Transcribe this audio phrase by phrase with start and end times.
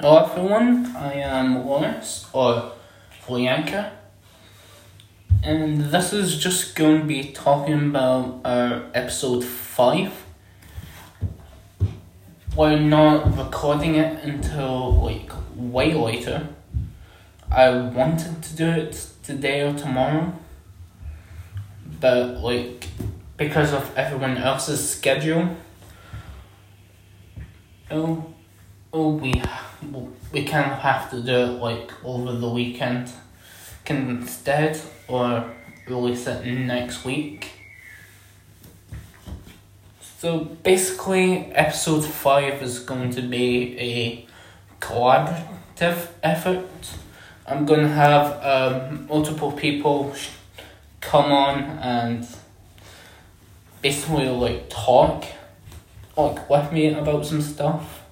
[0.00, 2.72] Hello everyone, I am Lawrence, or
[3.24, 3.92] Flooyanka,
[5.44, 10.24] and this is just going to be talking about our episode 5.
[12.56, 16.48] We're not recording it until like way later.
[17.48, 20.34] I wanted to do it today or tomorrow,
[22.00, 22.88] but like
[23.36, 25.56] because of everyone else's schedule,
[27.92, 28.33] oh,
[28.94, 29.42] oh we
[30.32, 33.10] we of have to do it like over the weekend
[33.84, 35.50] can instead or
[35.86, 37.50] release it next week.
[40.00, 44.26] So basically, episode 5 is going to be a
[44.80, 46.70] collaborative effort.
[47.46, 50.14] I'm to have um, multiple people
[51.02, 52.26] come on and
[53.82, 55.26] basically like talk
[56.16, 58.03] like with me about some stuff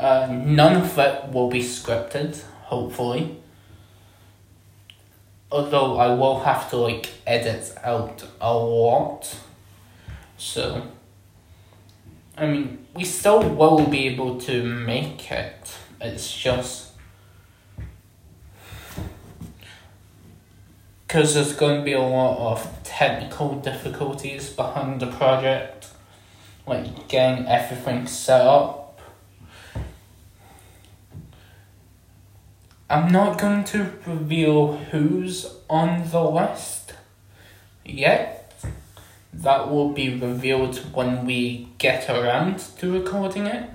[0.00, 3.36] uh, none of it will be scripted, hopefully.
[5.52, 9.36] Although I will have to like edit out a lot.
[10.38, 10.86] So,
[12.36, 15.76] I mean, we still will be able to make it.
[16.00, 16.92] It's just.
[21.06, 25.88] Because there's going to be a lot of technical difficulties behind the project,
[26.66, 28.80] like getting everything set up
[32.90, 36.94] I'm not going to reveal who's on the list
[37.84, 38.52] yet.
[39.32, 43.70] That will be revealed when we get around to recording it.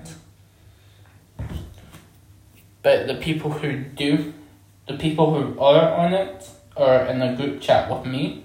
[2.84, 4.34] But the people who do,
[4.86, 8.44] the people who are on it, are in a group chat with me.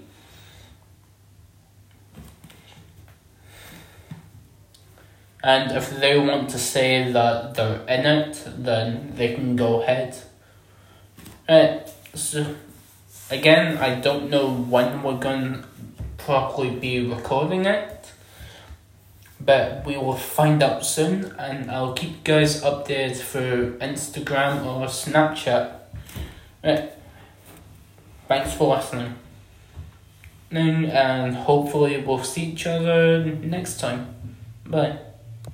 [5.43, 10.15] And if they want to say that they're in it, then they can go ahead.
[11.47, 11.79] Uh,
[12.13, 12.55] so,
[13.29, 15.63] again, I don't know when we're going to
[16.17, 18.11] properly be recording it,
[19.39, 24.85] but we will find out soon, and I'll keep you guys updated through Instagram or
[24.87, 25.73] Snapchat.
[26.63, 26.91] Right.
[28.27, 29.15] Thanks for listening.
[30.51, 34.13] And hopefully we'll see each other next time.
[34.65, 35.10] Bye.